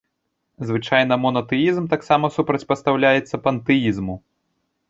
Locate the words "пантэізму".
3.45-4.21